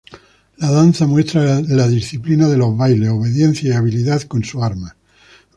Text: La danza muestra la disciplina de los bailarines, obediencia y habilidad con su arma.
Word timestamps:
La 0.57 0.71
danza 0.71 1.05
muestra 1.05 1.61
la 1.61 1.87
disciplina 1.87 2.47
de 2.49 2.57
los 2.57 2.75
bailarines, 2.75 3.11
obediencia 3.13 3.69
y 3.69 3.73
habilidad 3.73 4.23
con 4.23 4.43
su 4.43 4.63
arma. 4.63 4.95